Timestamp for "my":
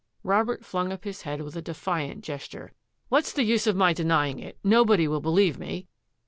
3.75-3.93